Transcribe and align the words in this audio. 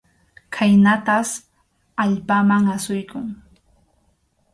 Khaynatas 0.53 1.29
allpaman 2.03 2.63
asuykun. 2.75 3.25